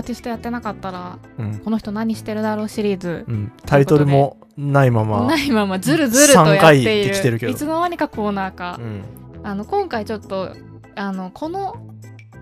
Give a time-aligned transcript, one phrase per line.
[0.00, 1.58] アーティストやってなかったらうん。
[1.58, 3.24] この人何してるだろうシリーズ。
[3.28, 5.26] うん、タイトルもないまま。
[5.26, 7.52] ないままずるずるとやって3回いできてるけど。
[7.52, 9.02] るいつの間にかコーナー化う、ん。
[9.42, 10.54] あの今回ちょっと
[10.96, 11.76] あのこの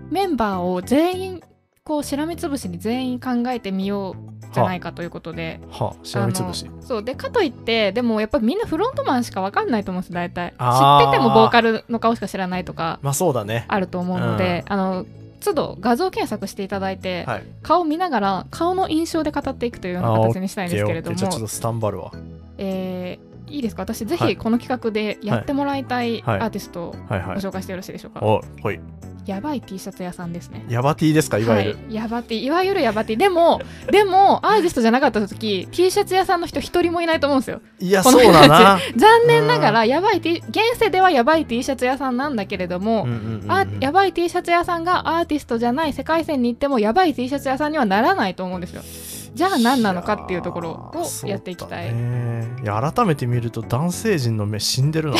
[0.09, 1.41] メンバーを全員
[1.83, 5.59] こうしらみつぶしに全員考えてみようじゃないかということで。
[5.69, 6.69] はしらみつぶし。
[6.81, 7.03] そう。
[7.03, 12.99] でかといってでもやっぱりみんなフロントマンしか分かんないと思うんです大体知っててもボーカルの顔しか知らないとか。
[13.01, 13.65] まあそうだね。
[13.67, 15.05] あると思うので、あの
[15.39, 17.43] 都度画像検索していただいて、はい。
[17.63, 21.17] 顔見ながら顔の印象で語っていくというような形にしたいんですけれども。
[21.17, 22.11] ちょっとスタンバるわ。
[22.57, 23.83] えーいいですか？
[23.83, 24.29] 私ぜはい。
[24.31, 26.39] ひこの企画でやってもらいたいアはい。
[26.41, 28.79] ーティストをご紹介してよろしいでしょうか、おほい。
[29.25, 30.65] やばい T シャツ屋さんですね。
[30.69, 31.37] ヤバティですか？
[31.37, 32.41] いわゆる、はい、ヤバティ。
[32.43, 33.17] いわゆるヤバティ。
[33.17, 37.61] でも でもアーティストじゃなかった時 T シャツ屋さんの人一人もいないと思うんですよ。
[37.79, 38.79] い、やそうだな。
[38.95, 48.81] 残念ながらやばい T 現世ではやばい T シャツ屋さんなんだけれども、うんうんうんうんあやばい T シャツ屋さんがアーティストじゃない世界線に行ってもやばい T シャツ屋さんにはならないと思うんですよ
[49.33, 51.87] じゃあ何なのかっていうところをやっていきたい。
[51.89, 55.17] いや改めて見ると男性陣の目死んでるな。
[55.17, 55.19] い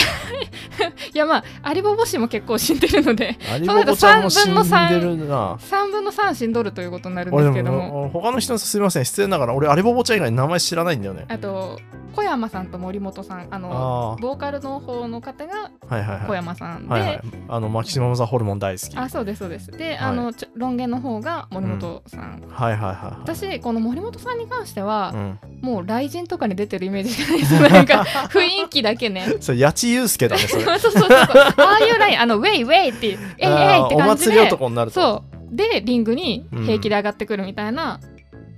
[1.20, 5.56] やまあアリボボ氏も結構死んでるのでアリボボちゃんも死んでるな。
[5.56, 7.72] 3分の3死んどるということになるんですけど。
[7.72, 9.06] もも他の人すみません。
[9.06, 11.26] 失礼ながら俺アリボボちゃん以外に名前知らないんだよね。
[11.28, 11.80] あと
[12.16, 16.36] 小山さんと森本さんあのあボーカルの方の方があはいはい小はい。
[16.38, 17.22] 山さんで、はいはい。
[17.48, 18.96] あのマキシマム・ザ・ホルモン大好き。
[18.98, 19.72] はあそうですそうです。
[19.72, 19.98] で、い。
[19.98, 25.40] あのちょロン毛の方が森本さん、いはいはい私この森本さんに関してはう、ん。
[25.62, 27.70] もう雷神とかに出てるイメージじゃないですか。
[27.70, 29.36] なんか 雰囲気だけね。
[29.40, 30.64] それ八千祐介だねそれ。
[30.80, 35.02] そうそうああいうラインあのウェイウェイっていうえいえいって感じ祭りで男になると。
[35.02, 35.56] そう。
[35.56, 38.00] でリングに平気で上がってくるみたいな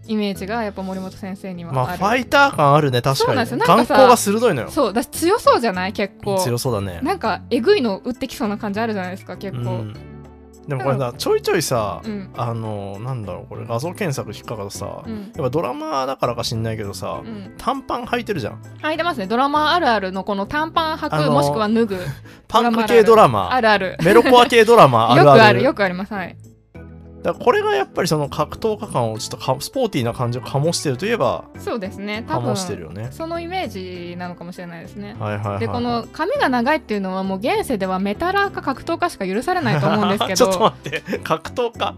[0.07, 3.35] イメージがやっぱ森本先生にはまあファイター感あるね確かに。
[3.37, 3.59] なんですよ。
[3.65, 4.69] 眼光が鋭いのよ。
[4.71, 5.93] そう私強そうじゃない？
[5.93, 6.37] 結構。
[6.39, 6.99] 強そうだね。
[7.01, 9.63] なんかえぐいの打ってきそうな感じあるじゃないですか結構。
[9.63, 9.95] うん
[10.71, 12.29] でもこれだちょいちょいさうん。
[12.33, 15.19] あのなんだろうこれ画像検索引っかかるとさうん。
[15.19, 17.53] やっぱドラマだからか知んないけどさうん。
[17.57, 18.61] 短パン履いてるじゃん。
[18.81, 19.27] 履いてますね。
[19.27, 21.97] ドラマあるあるのこの短パン履く、もしくは脱ぐ。
[22.47, 23.97] パンク系ドラマあるある。
[24.01, 25.27] メロコア系ドラマあるある。
[25.35, 26.13] よくあるよくあります。
[26.13, 26.50] はい
[27.23, 32.25] だからこれがやっぱりその格闘家感をちょっとかスポーティーな感じを醸してるといえばそうですね。
[32.27, 33.09] 多分醸してるよね。
[33.11, 35.15] そのイメージなのかもしれないですね。
[35.19, 35.59] はいはいはいはい。
[35.59, 41.95] でこの髪が長いっていうのはもう現世ではメタラーか格闘家しか許されないと思うんですけ ちょっとど待って格闘家？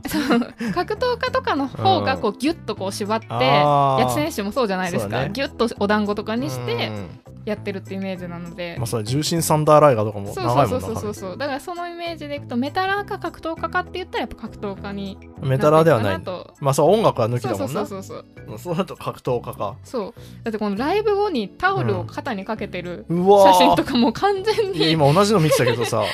[0.74, 4.04] 格闘家とかの方がこうギュッとこう縛ってあー。
[4.04, 5.30] 八千選手もそうじゃないですか、ね。
[5.34, 8.76] ギュッとお団子とかにしてうんやってるってイメージなので。
[8.78, 11.02] まあそれ重心サンダーライガーとかもそう長いもそうんそうそう。
[11.02, 16.22] そうそうだからそのイメージでいくとメタラーか格闘家かって言ったらやっぱ格闘家にメタラーではない。
[16.60, 18.26] まあそう音楽は抜きそうそうんそだもなうそうそう。
[18.48, 19.76] うんそうだと格闘家か。
[19.84, 20.14] そう。
[20.44, 26.04] だってこのライブ後にタオルを肩にかけてる写真とかも完全いやに今同じの見てたけどさ。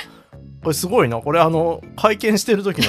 [0.61, 1.17] これすごいな。
[1.21, 2.87] これあの会見してる時の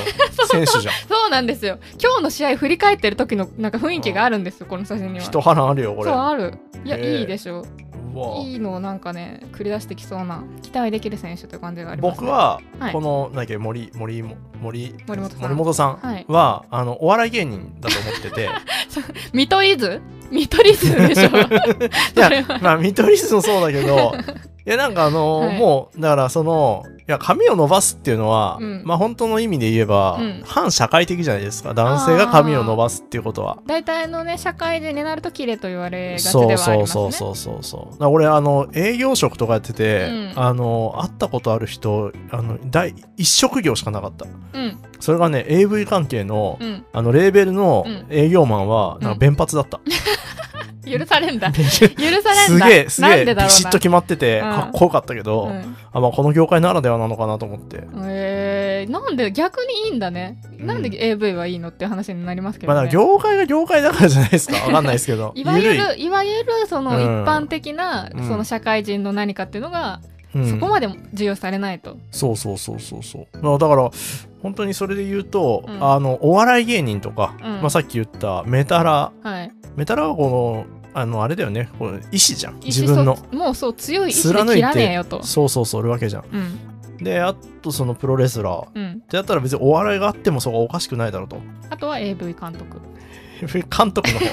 [0.50, 0.94] 選手じゃん。
[1.08, 1.78] そうなんですよ。
[2.02, 5.24] 今日の試合振り返ってる時のなんか雰囲気があるんですよこの写真には。
[5.24, 6.10] 一花あるよこれ。
[6.10, 6.54] そうある。
[6.84, 7.60] いや、いいでしょ。
[7.60, 7.64] うわ
[8.44, 12.92] いいのをなんかね繰り出してきそうな期待できる選手という感じがあります、ね、僕ははい。
[12.92, 15.40] この、なんだっけ森森も森森本さん。
[15.42, 18.48] 森本さんはいは、あのお笑い芸人だと思ってて。
[19.32, 20.00] 見取り図？
[20.30, 21.28] 見取り図でしょ。
[21.28, 21.30] い
[22.18, 22.30] や
[22.60, 24.14] まあ見取り図もそうだけど
[24.66, 25.58] いやなんかあのーはい。
[25.58, 28.82] もうだからそのいや髪を伸ばすっていうのは、うん。
[28.84, 30.42] まあ本当の意味で言えば、うん。
[30.44, 31.74] 反社会的じゃないですか。
[31.74, 33.58] 男性が髪を伸ばすっていうことは。
[33.66, 37.92] 大体のね社会人になると綺麗と言われがちでそうはありそうますねそうそうそうそう。
[37.92, 40.32] だから俺あの営業職とかやってて、うん。
[40.36, 44.26] あの会ったことある人あの第一職業しかなかった。
[44.54, 46.84] うんそれがね AV 関係の、うん。
[46.92, 48.06] あのレーベルのうん。
[48.10, 49.80] 営業マンはなんか弁髪だった、
[50.90, 51.52] 許されんだ。
[51.52, 51.94] 許され
[52.46, 52.68] すんだ。
[52.68, 54.50] げえすげえビシッと決まってて、うん。
[54.50, 55.76] かっこよかったけど、うん。
[55.92, 60.66] あまあ、この業界ならではなのかなと思って、えー、なんで逆にいいんだね、うん。
[60.66, 64.56] なんで AV はいいのって話になりますけまあ、どね、だから業界が業界だからじゃないですか。
[64.66, 65.32] わかんないですけど。
[65.34, 67.22] いわゆるいわゆるそのうん。
[67.22, 68.28] 一般的な、うん。
[68.28, 70.00] その社会人の何かっていうのが、
[70.34, 70.50] うん。
[70.50, 71.96] そこまで授与されないと。
[72.10, 73.26] そうそうそうそうそう。
[73.40, 73.90] まあだから
[74.42, 75.84] 本当にそれで言うと、うん。
[75.84, 77.60] あのお笑い芸人とか、うん。
[77.60, 79.12] まあ、さっき言ったメタラ。
[79.22, 79.52] はい。
[79.76, 81.70] メタラはこのあのあれだよね。
[81.78, 82.54] この意志じゃん。
[82.62, 83.16] 意自分の。
[83.32, 85.22] もうそう強い意志で切らねえよと。
[85.22, 86.24] そうそうそうるわけじゃん。
[86.32, 87.04] うん。
[87.04, 88.68] であとそのプロレスラー。
[88.74, 88.92] うん。
[89.04, 91.38] ってやったら別にお笑いがあってもそこはおかしくないだろうと。
[91.70, 92.80] あとは AV 監督
[93.46, 94.26] 監督の方。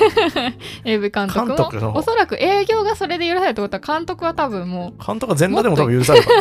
[0.86, 2.00] AV 監督も監督の方。
[2.00, 6.26] おそらく営業がそれで許されるってことは監督は多分も監督が全裸でも多分許される。
[6.26, 6.34] か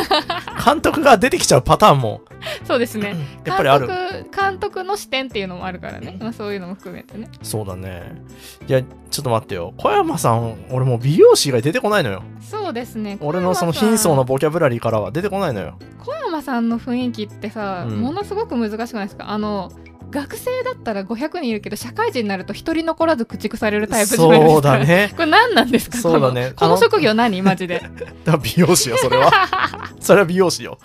[0.45, 2.21] ら監督が出てきちゃうパターンも。
[2.63, 3.15] うそうですね。
[3.45, 3.87] やっぱりある。
[4.35, 7.29] 監督の視点っていうのもあるからね、まあ、そういうのも含めてね。
[7.41, 8.21] そうだね。
[8.67, 9.73] いやちょっと待ってよ。
[9.77, 12.23] 小山さん俺もう美容師以外出てこないのよ。
[12.41, 13.17] そうですね。
[13.21, 15.77] 俺のその貧相なボキャブラリーからは出てこないのよ。
[16.05, 18.01] 小山さんの雰囲気ってさ、うん。
[18.01, 19.29] ものすごく難しくないですか？
[19.29, 19.71] あの
[20.09, 24.51] 学生だったら500人いるけど社会人になると一人残らず駆逐されるタイプじゃないですか。
[24.53, 25.11] そうだね。
[25.15, 25.97] これ何なんですか？
[25.97, 26.53] そうだね。
[26.55, 27.41] この職業何？
[27.41, 27.81] マジで。
[28.41, 29.31] 美容師よそれは。
[29.99, 30.77] それは美容師よ。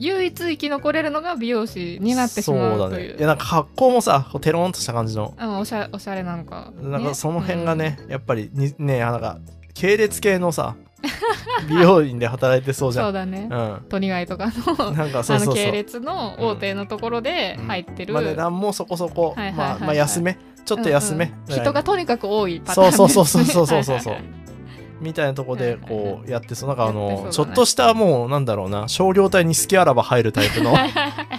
[0.00, 3.18] 唯一生き残れるのが美容師になってしまうそうだというね。
[3.18, 5.34] いやなんか格好もさテロンとした感じの。
[5.38, 9.38] うん、おしゃおしゃれなのか、なんかその辺がね、やっぱりにねなんか
[9.74, 10.74] 系列系のさ
[11.68, 13.06] 美容院で働いてそううんじゃん。
[13.06, 13.48] そうだね。
[13.50, 13.80] うん。
[13.88, 15.54] トニガイとかのなんかそうあそう。
[15.54, 19.78] 系列の大手のところで入ってる、まあ値段もそこそこ、はいはいはいはい。
[19.80, 20.38] まあまあ安め。
[20.64, 21.60] ちょっと安め、うんうん。
[21.60, 22.92] 人がとにかく多いパターン。
[22.92, 24.16] そうそうそうそうそうそうそう。
[25.00, 26.68] みたいなとこでこうやってそう。
[26.68, 30.74] なんかあやの、ちょっとしたもうなんだろうな商業体に好きあらば入るタイプの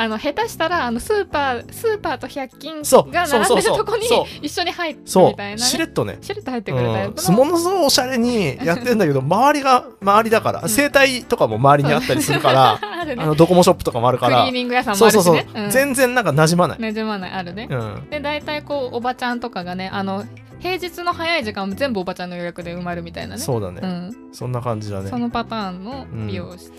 [0.00, 3.84] あの下手したらあのスーパースーパーと100均そうが並んでるそうそうそう。
[3.84, 4.24] とこにそう。
[4.40, 6.18] 一緒に入ってそみたいうな、ね、しれっとね。
[6.20, 10.68] しれっと入ってくるタイうん、ものすごいおしゃれにやってんだけど周りが周りだから、うん。
[10.68, 13.24] 整体とかも周りにあったりするから あるね。
[13.24, 15.24] あのドコモショップとかもあるかクリらーニング屋さんもそうあるしね。
[15.24, 15.70] そうそう、ん。
[15.70, 20.24] 全然なんか馴染まない、なじまないあるね、うん、で大体こうおばちゃんとかがねあの
[20.60, 23.40] 平日の早い時間も全部おばちゃんの予約で埋まるみたいなね。
[23.40, 25.10] そうだね、うん、そんな感じだね。
[25.10, 26.70] そのパターンの美容師、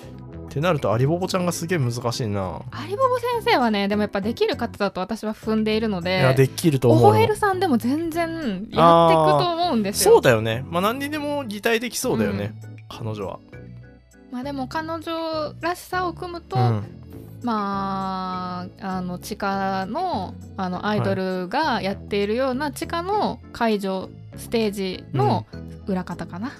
[0.49, 7.03] ってなるとアリボボちゃんがすげえ難しいな、アリボボ先生はねでもやっぱできる方だと私は踏んでいるのいやでできると思う。
[7.03, 10.13] よ覚えるさんでも全然やっていくと思うんですよ。
[10.13, 10.65] そうだよね。
[10.67, 12.53] まあ何にでも擬態できそうだよね、
[12.89, 13.39] 彼女は、
[14.31, 16.83] まあでも彼女らしさを組むと、うん、
[17.43, 25.45] まああの地下のあのアイドルがやっているような地下の会場ステージの
[25.87, 26.51] 裏方かな、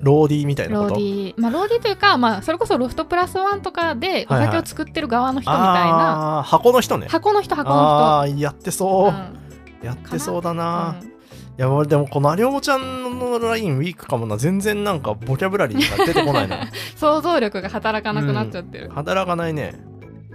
[0.00, 0.94] ローディーみたいなこと？
[0.94, 1.40] ローディー。
[1.40, 4.46] まあローディーというか、まあ、それこそロフトプラスワンとかでおはいはい。
[4.46, 7.06] 酒を作ってる側の人みたいな、あー箱の人ね。
[7.08, 9.86] 箱の人箱のああーやって人そう、うん。
[9.86, 11.04] やってそうだうな、ん。
[11.04, 11.08] い
[11.56, 14.36] や俺でもこのアリオボちゃんのラインウィークかもな。
[14.36, 16.68] 全然なんかボキャブラリーが出てこないな。
[16.96, 19.74] 想像力が働かなくなっちゃってる、働かないね。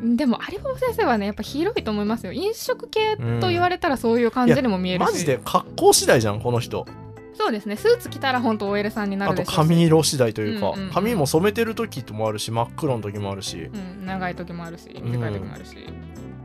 [0.06, 2.34] でも有保先生はねやっぱ広いと思いますよ。
[2.34, 6.86] 飲食系と言われたらそういう感じにも見えるし、マジで格好次第じゃんこの人
[7.34, 7.76] そうですね。
[7.76, 9.70] スーツ着たら本当 OL さんになあとるでしょうし。
[9.70, 10.92] 髪色次第というか、うんうんうん。
[10.92, 13.70] 髪も染めてる時もあるし真っ黒の時もあるし。
[13.74, 15.76] うん、長い時もあるし短い時もあるし、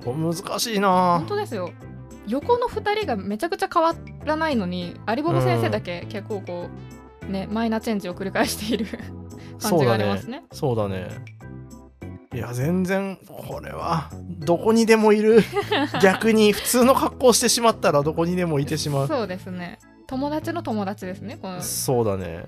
[0.05, 1.19] これ難しいな。
[1.19, 1.71] 本当ですよ。
[2.27, 3.95] 横の2人がめちゃくちゃ変わ
[4.25, 6.69] らないのに有保先生だけ結構こ
[7.27, 8.87] うねマイナーチェンジを繰り返している
[9.61, 10.45] 感じがありますね。
[10.53, 11.09] そうだね。
[12.35, 15.43] いや全然これはどこにでもいる。
[16.03, 19.09] 逆に普通の格好してしまったらどこにでもいてしまう。
[19.09, 21.61] そうですね友達の友達ですねこの。
[21.63, 22.45] そうだね。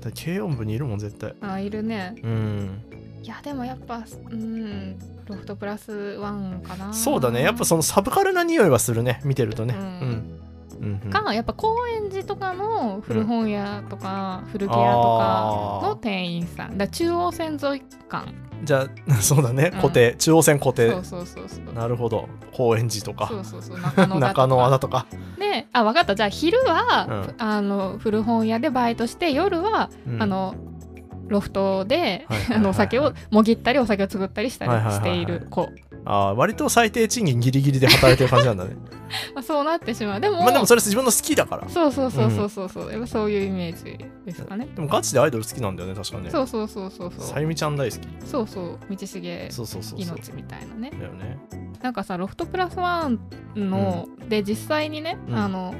[0.00, 1.34] だ軽音部にいるもん絶対。
[1.40, 2.14] あいるね。
[2.22, 2.82] うん。
[3.22, 6.92] いやでもやっぱうんロフトプラスワンかな。
[6.92, 7.42] そうだね。
[7.42, 9.74] やっぱそのサブカルな匂いはするね見てるとね。
[9.74, 9.84] ううん。
[9.84, 10.40] ん、
[10.80, 11.10] うんうん。
[11.10, 14.76] かやっぱ高円寺とかの古本屋とか、古着屋と
[15.18, 16.76] かの店員さん。
[16.76, 18.34] だ中央線沿い間
[18.64, 19.70] じゃあ そうだね。
[19.74, 19.80] うん。
[19.80, 21.74] 固定、中央線固定そうそうそうそう。
[21.74, 22.28] なるほど。
[22.52, 23.28] 高円寺とか。
[23.28, 23.78] そうそうそう。
[23.80, 24.28] 中野だとか。
[24.28, 25.06] 中野和田とか、
[25.38, 26.14] であ分かった。
[26.14, 27.34] じゃあ昼は、うん。
[27.38, 30.22] あの古本屋でバイトして夜は、うん。
[30.22, 30.54] あの
[31.28, 32.56] ロフトで、はいはいはい。
[32.56, 35.68] あのお酒をもぎったりお酒を作ったりしたりしている子、
[36.10, 38.76] あー割と最低賃金ギリギリで働いてる感じなんだね。
[39.34, 40.20] まあ、そうなってしまう。
[40.20, 41.68] でも,、まあでもそれ自分の好きだから。
[41.68, 42.68] そうそうそうそうそう。
[42.70, 46.30] そう、やっぱそういうイメージですかね、でもガチでアイドル好きなんだよね確かね。
[46.30, 47.26] そうそうそうそうそう。
[47.26, 48.08] さゆみちゃん大好き。
[48.24, 48.78] そうそう。
[48.88, 50.00] 道重そうそうそうそう。
[50.00, 50.92] 命みたいなね。
[50.98, 51.38] だよね。
[51.82, 53.18] なんかさロフトプラスワン
[53.54, 55.36] の、で実際にね、うん。
[55.36, 55.74] あの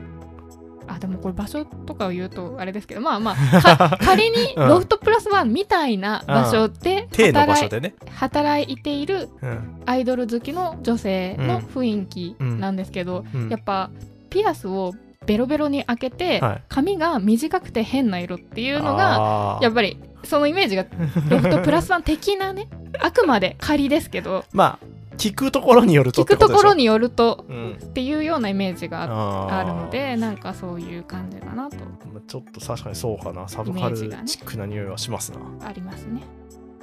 [0.89, 4.69] あでもこれ場所とかを言うとあれですけどまあまあ か仮にうん。
[4.69, 9.83] ロフトプラスワンみたいな場所で働い,、所でね、働いているうん。
[9.87, 13.49] アイドル好きの女性の雰囲気なんですけど、うん。
[13.49, 13.91] やっぱ
[14.31, 14.95] ピアスを
[15.27, 16.63] ベロベロに開けて、はい。
[16.69, 20.87] 髪が短くて変な色っていうのがやっぱりそのイメージが
[21.29, 22.69] ロフトプラスワン的なね
[23.01, 24.45] あくまで仮ですけど。
[24.53, 24.87] まあ
[25.19, 31.77] 聞くところによると聞くところに、によるとうん、っていうようなイメージがあるのでなんかそういう感じだなと。
[31.77, 33.49] まあちょっと確かにそうかな。
[33.49, 36.23] サブカルチックな匂いはしますな、ありますね。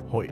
[0.10, 0.30] ほい。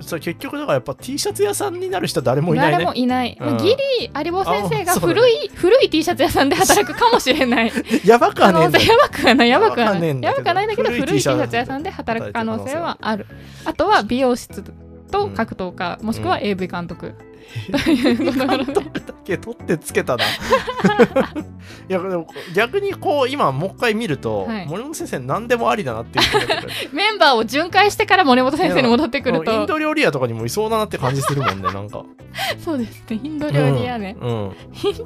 [0.00, 2.72] それ結局だからやっぱ T シャツ屋さんになる人は誰もいないね。
[2.72, 3.56] 誰もいない、うん。
[3.58, 3.76] ギリ
[4.24, 5.14] 有保先生があそうだね。
[5.14, 7.72] 古い、古い T シャツ屋さんで働くかもしれない。
[8.04, 9.48] やばくはねえやばくはない。
[9.48, 10.22] やばくはない。
[10.22, 10.90] やばくはないんだけど。
[10.90, 13.26] 古い古い T シャツ屋さんで働く可能性はある。
[13.64, 14.62] あとは美容室
[15.10, 17.14] と格闘家、もしくは AV 監督、
[17.84, 18.46] というだ
[19.24, 20.24] け取ってつけたな。
[21.88, 24.66] いやでも逆にこう今もう一回見ると、はい。
[24.66, 26.24] 森本先生何でもありだなっていう
[26.92, 32.04] メンバーを巡回してから森本先生に戻ってくるもうインとド料理屋とかにもいそうだなって感じするもんねなんか。
[32.58, 33.20] そうですね。
[33.22, 34.36] インド料理屋ね、うん、うん。
[34.36, 35.04] インド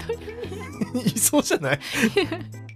[0.94, 1.78] 料いそうじゃない？
[1.78, 2.69] 理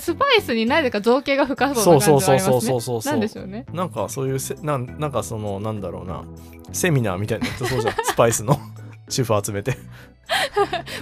[0.00, 2.50] スパイスになぜか造形が深そそううな感じはありますね。
[2.50, 3.66] そうそうそうそうなんでしょうね。
[3.72, 6.24] なんかそういうせなんなんかそのなんだろうな。
[6.72, 7.94] セミナーみたいなやつそうじゃん。
[8.02, 8.58] スパイスの。
[9.08, 9.76] 主婦集めて。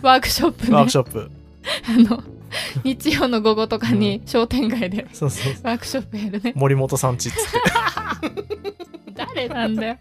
[0.03, 0.75] ワークショップね。
[0.75, 1.31] ワークショップ。
[1.89, 2.23] あの
[2.85, 6.53] 日曜の午後とかに商店街でそうそうワークショップやるね。
[6.57, 8.73] 森本さんちっつって。
[9.15, 9.97] 誰なんだよ。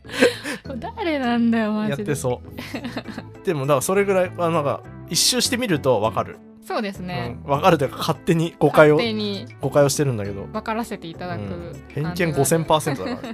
[0.77, 2.01] 誰なんだよマジで。
[2.01, 2.41] やってそ
[3.43, 3.45] う。
[3.45, 6.37] でもだからそれぐらいあなんか一周してみると分かる、
[6.71, 8.99] そうですね、うん、分かるというか勝手に誤解を
[9.59, 11.83] 誤解をしてるんだけど、分からせていただくうん。
[11.89, 13.33] 偏見5000%だから